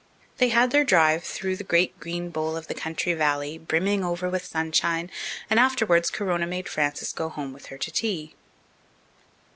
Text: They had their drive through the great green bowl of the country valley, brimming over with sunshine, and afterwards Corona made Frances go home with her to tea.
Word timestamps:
They 0.39 0.49
had 0.49 0.71
their 0.71 0.83
drive 0.83 1.23
through 1.23 1.57
the 1.57 1.63
great 1.63 1.99
green 1.99 2.31
bowl 2.31 2.57
of 2.57 2.65
the 2.65 2.73
country 2.73 3.13
valley, 3.13 3.59
brimming 3.59 4.03
over 4.03 4.31
with 4.31 4.43
sunshine, 4.43 5.11
and 5.47 5.59
afterwards 5.59 6.09
Corona 6.09 6.47
made 6.47 6.67
Frances 6.67 7.13
go 7.13 7.29
home 7.29 7.53
with 7.53 7.67
her 7.67 7.77
to 7.77 7.91
tea. 7.91 8.33